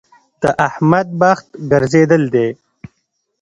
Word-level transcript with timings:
د 0.41 0.43
احمد 0.67 1.07
بخت 1.21 1.47
ګرځېدل 1.71 2.23
دی. 2.33 2.47